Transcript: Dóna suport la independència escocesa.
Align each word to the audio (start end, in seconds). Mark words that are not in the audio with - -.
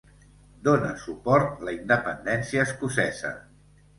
Dóna 0.67 0.93
suport 1.01 1.61
la 1.67 1.75
independència 1.77 2.65
escocesa. 2.69 3.35